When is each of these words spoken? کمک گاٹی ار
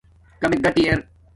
کمک 0.39 0.59
گاٹی 0.63 0.83
ار 0.89 0.99